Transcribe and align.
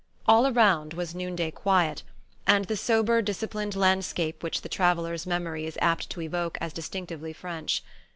All 0.25 0.47
around 0.47 0.95
was 0.95 1.13
noonday 1.13 1.51
quiet, 1.51 2.01
and 2.47 2.65
the 2.65 2.75
sober 2.75 3.21
disciplined 3.21 3.75
landscape 3.75 4.41
which 4.41 4.63
the 4.63 4.67
traveller's 4.67 5.27
memory 5.27 5.67
is 5.67 5.77
apt 5.79 6.09
to 6.09 6.21
evoke 6.21 6.57
as 6.59 6.73
distinctively 6.73 7.33
French. 7.33 7.83